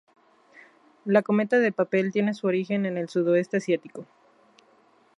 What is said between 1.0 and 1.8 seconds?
La "Cometa de